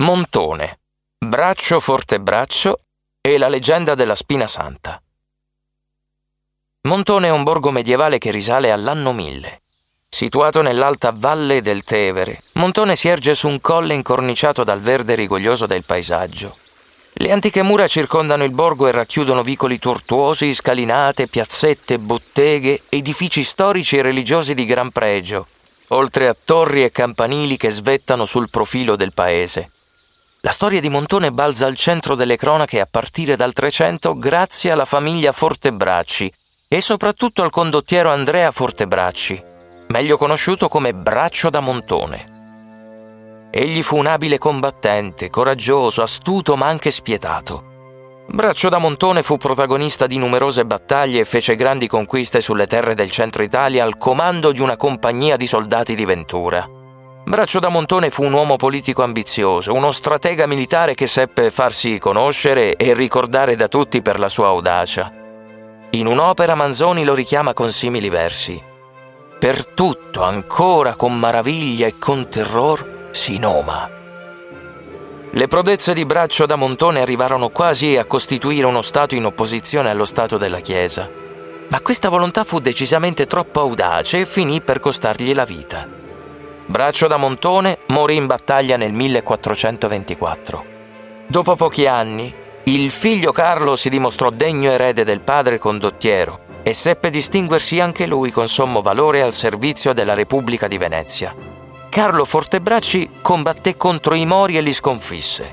Montone, 0.00 0.78
Braccio 1.18 1.78
Fortebraccio 1.78 2.80
e 3.20 3.36
la 3.36 3.48
leggenda 3.48 3.94
della 3.94 4.14
Spina 4.14 4.46
Santa. 4.46 4.98
Montone 6.84 7.26
è 7.26 7.30
un 7.30 7.42
borgo 7.42 7.70
medievale 7.70 8.16
che 8.16 8.30
risale 8.30 8.72
all'anno 8.72 9.12
1000. 9.12 9.60
Situato 10.08 10.62
nell'alta 10.62 11.12
valle 11.14 11.60
del 11.60 11.84
Tevere, 11.84 12.44
Montone 12.52 12.96
si 12.96 13.08
erge 13.08 13.34
su 13.34 13.46
un 13.46 13.60
colle 13.60 13.92
incorniciato 13.92 14.64
dal 14.64 14.80
verde 14.80 15.14
rigoglioso 15.16 15.66
del 15.66 15.84
paesaggio. 15.84 16.56
Le 17.12 17.30
antiche 17.30 17.60
mura 17.62 17.86
circondano 17.86 18.44
il 18.44 18.52
borgo 18.52 18.88
e 18.88 18.92
racchiudono 18.92 19.42
vicoli 19.42 19.78
tortuosi, 19.78 20.54
scalinate, 20.54 21.28
piazzette, 21.28 21.98
botteghe, 21.98 22.84
edifici 22.88 23.44
storici 23.44 23.98
e 23.98 24.02
religiosi 24.02 24.54
di 24.54 24.64
gran 24.64 24.92
pregio, 24.92 25.46
oltre 25.88 26.26
a 26.26 26.36
torri 26.42 26.84
e 26.84 26.90
campanili 26.90 27.58
che 27.58 27.68
svettano 27.68 28.24
sul 28.24 28.48
profilo 28.48 28.96
del 28.96 29.12
paese. 29.12 29.72
La 30.42 30.52
storia 30.52 30.80
di 30.80 30.88
Montone 30.88 31.32
balza 31.32 31.66
al 31.66 31.76
centro 31.76 32.14
delle 32.14 32.36
cronache 32.36 32.80
a 32.80 32.88
partire 32.90 33.36
dal 33.36 33.52
Trecento 33.52 34.16
grazie 34.16 34.70
alla 34.70 34.86
famiglia 34.86 35.32
Fortebracci 35.32 36.32
e 36.66 36.80
soprattutto 36.80 37.42
al 37.42 37.50
condottiero 37.50 38.10
Andrea 38.10 38.50
Fortebracci, 38.50 39.42
meglio 39.88 40.16
conosciuto 40.16 40.68
come 40.68 40.94
Braccio 40.94 41.50
da 41.50 41.60
Montone. 41.60 43.48
Egli 43.50 43.82
fu 43.82 43.98
un 43.98 44.06
abile 44.06 44.38
combattente, 44.38 45.28
coraggioso, 45.28 46.00
astuto 46.00 46.56
ma 46.56 46.68
anche 46.68 46.90
spietato. 46.90 48.24
Braccio 48.28 48.70
da 48.70 48.78
Montone 48.78 49.22
fu 49.22 49.36
protagonista 49.36 50.06
di 50.06 50.16
numerose 50.16 50.64
battaglie 50.64 51.20
e 51.20 51.24
fece 51.26 51.54
grandi 51.54 51.86
conquiste 51.86 52.40
sulle 52.40 52.66
terre 52.66 52.94
del 52.94 53.10
centro 53.10 53.42
Italia 53.42 53.84
al 53.84 53.98
comando 53.98 54.52
di 54.52 54.62
una 54.62 54.78
compagnia 54.78 55.36
di 55.36 55.46
soldati 55.46 55.94
di 55.94 56.06
Ventura. 56.06 56.79
Braccio 57.24 57.60
da 57.60 57.68
Montone 57.68 58.10
fu 58.10 58.24
un 58.24 58.32
uomo 58.32 58.56
politico 58.56 59.02
ambizioso, 59.02 59.72
uno 59.72 59.92
stratega 59.92 60.46
militare 60.46 60.94
che 60.94 61.06
seppe 61.06 61.50
farsi 61.50 61.98
conoscere 61.98 62.74
e 62.74 62.92
ricordare 62.92 63.54
da 63.54 63.68
tutti 63.68 64.02
per 64.02 64.18
la 64.18 64.28
sua 64.28 64.48
audacia. 64.48 65.12
In 65.90 66.06
un'opera 66.06 66.54
Manzoni 66.54 67.04
lo 67.04 67.14
richiama 67.14 67.52
con 67.52 67.70
simili 67.70 68.08
versi. 68.08 68.60
Per 69.38 69.66
tutto 69.66 70.22
ancora 70.22 70.94
con 70.96 71.18
maraviglia 71.18 71.86
e 71.86 71.98
con 71.98 72.28
terror 72.28 73.08
si 73.12 73.38
noma. 73.38 73.88
Le 75.30 75.46
prodezze 75.46 75.94
di 75.94 76.04
Braccio 76.04 76.46
da 76.46 76.56
Montone 76.56 77.00
arrivarono 77.00 77.50
quasi 77.50 77.96
a 77.96 78.06
costituire 78.06 78.66
uno 78.66 78.82
Stato 78.82 79.14
in 79.14 79.24
opposizione 79.24 79.88
allo 79.88 80.04
Stato 80.04 80.36
della 80.36 80.60
Chiesa. 80.60 81.08
Ma 81.68 81.80
questa 81.80 82.08
volontà 82.08 82.42
fu 82.42 82.58
decisamente 82.58 83.28
troppo 83.28 83.60
audace 83.60 84.20
e 84.20 84.26
finì 84.26 84.60
per 84.60 84.80
costargli 84.80 85.32
la 85.32 85.44
vita. 85.44 85.99
Braccio 86.70 87.08
da 87.08 87.16
Montone 87.16 87.78
morì 87.88 88.14
in 88.14 88.26
battaglia 88.26 88.76
nel 88.76 88.92
1424. 88.92 90.64
Dopo 91.26 91.56
pochi 91.56 91.88
anni, 91.88 92.32
il 92.62 92.92
figlio 92.92 93.32
Carlo 93.32 93.74
si 93.74 93.90
dimostrò 93.90 94.30
degno 94.30 94.70
erede 94.70 95.02
del 95.02 95.18
padre 95.18 95.58
condottiero 95.58 96.38
e 96.62 96.72
seppe 96.72 97.10
distinguersi 97.10 97.80
anche 97.80 98.06
lui 98.06 98.30
con 98.30 98.46
sommo 98.46 98.82
valore 98.82 99.20
al 99.20 99.34
servizio 99.34 99.92
della 99.92 100.14
Repubblica 100.14 100.68
di 100.68 100.78
Venezia. 100.78 101.34
Carlo 101.88 102.24
Fortebracci 102.24 103.18
combatté 103.20 103.76
contro 103.76 104.14
i 104.14 104.24
Mori 104.24 104.56
e 104.56 104.60
li 104.60 104.72
sconfisse. 104.72 105.52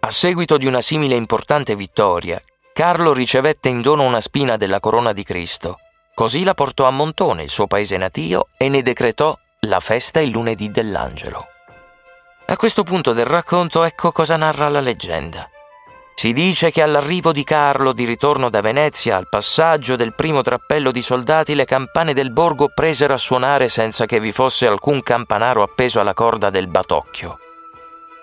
A 0.00 0.10
seguito 0.10 0.56
di 0.56 0.66
una 0.66 0.80
simile 0.80 1.14
importante 1.14 1.76
vittoria, 1.76 2.42
Carlo 2.72 3.12
ricevette 3.12 3.68
in 3.68 3.80
dono 3.80 4.02
una 4.02 4.20
spina 4.20 4.56
della 4.56 4.80
corona 4.80 5.12
di 5.12 5.22
Cristo. 5.22 5.78
Così 6.14 6.42
la 6.42 6.54
portò 6.54 6.84
a 6.86 6.90
Montone, 6.90 7.44
il 7.44 7.50
suo 7.50 7.68
paese 7.68 7.96
natio, 7.96 8.48
e 8.56 8.68
ne 8.68 8.82
decretò 8.82 9.38
la 9.66 9.80
festa 9.80 10.20
il 10.20 10.30
lunedì 10.30 10.70
dell'angelo. 10.70 11.48
A 12.46 12.56
questo 12.56 12.84
punto 12.84 13.12
del 13.12 13.26
racconto 13.26 13.82
ecco 13.82 14.12
cosa 14.12 14.36
narra 14.36 14.68
la 14.68 14.80
leggenda. 14.80 15.48
Si 16.14 16.32
dice 16.32 16.70
che 16.70 16.80
all'arrivo 16.80 17.32
di 17.32 17.44
Carlo 17.44 17.92
di 17.92 18.04
ritorno 18.04 18.48
da 18.48 18.60
Venezia, 18.60 19.16
al 19.16 19.28
passaggio 19.28 19.96
del 19.96 20.14
primo 20.14 20.42
trappello 20.42 20.90
di 20.90 21.02
soldati, 21.02 21.54
le 21.54 21.64
campane 21.64 22.14
del 22.14 22.32
borgo 22.32 22.70
presero 22.72 23.14
a 23.14 23.18
suonare 23.18 23.68
senza 23.68 24.06
che 24.06 24.20
vi 24.20 24.32
fosse 24.32 24.66
alcun 24.66 25.02
campanaro 25.02 25.62
appeso 25.62 26.00
alla 26.00 26.14
corda 26.14 26.48
del 26.48 26.68
batocchio. 26.68 27.38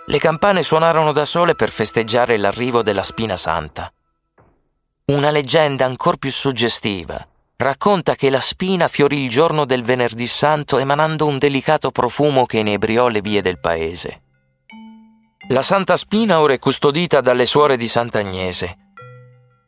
Le 0.06 0.20
campane 0.20 0.64
suonarono 0.64 1.12
da 1.12 1.26
sole 1.26 1.54
per 1.54 1.70
festeggiare 1.70 2.38
l'arrivo 2.38 2.82
della 2.82 3.04
Spina 3.04 3.38
Santa. 3.38 3.92
Una 5.06 5.30
leggenda 5.30 5.86
ancora 5.86 6.18
più 6.18 6.32
suggestiva 6.32 7.28
racconta 7.58 8.16
che 8.16 8.30
la 8.30 8.40
spina 8.40 8.88
fiorì 8.88 9.24
il 9.24 9.30
giorno 9.30 9.66
del 9.66 9.84
venerdì 9.84 10.28
santo 10.28 10.78
emanando 10.78 11.26
un 11.26 11.38
delicato 11.38 11.92
profumo 11.92 12.46
che 12.46 12.60
inebriò 12.60 13.08
le 13.08 13.22
vie 13.22 13.42
del 13.42 13.60
paese. 13.60 14.22
La 15.50 15.62
Santa 15.62 15.98
Spina 15.98 16.40
ora 16.40 16.54
è 16.54 16.60
custodita 16.60 17.20
dalle 17.20 17.46
suore 17.46 17.76
di 17.76 17.88
Sant'Agnese. 17.88 18.78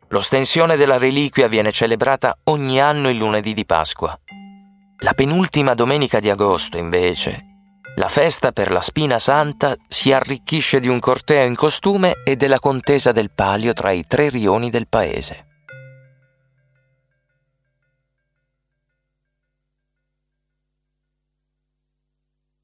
L'ostensione 0.10 0.78
della 0.78 0.98
reliquia 0.98 1.48
viene 1.48 1.72
celebrata 1.72 2.38
ogni 2.46 2.80
anno 2.80 3.10
il 3.10 3.18
lunedì 3.18 3.54
di 3.54 3.66
Pasqua. 3.66 4.18
La 5.00 5.14
penultima 5.14 5.74
domenica 5.74 6.20
di 6.20 6.30
agosto, 6.30 6.78
invece, 6.78 7.56
la 7.98 8.08
festa 8.08 8.52
per 8.52 8.72
la 8.72 8.82
Spina 8.82 9.20
Santa 9.20 9.76
si 9.88 10.12
arricchisce 10.12 10.80
di 10.80 10.88
un 10.88 11.00
corteo 11.00 11.46
in 11.46 11.56
costume 11.56 12.22
e 12.24 12.36
della 12.36 12.60
contesa 12.60 13.12
del 13.12 13.32
palio 13.32 13.74
tra 13.74 13.92
i 13.92 14.06
tre 14.08 14.30
rioni 14.30 14.70
del 14.70 14.88
paese. 14.88 15.55